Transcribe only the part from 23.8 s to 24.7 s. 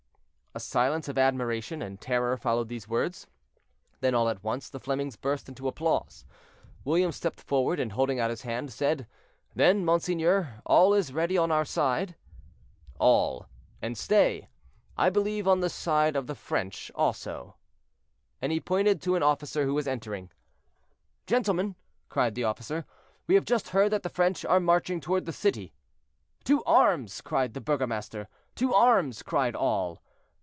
that the French are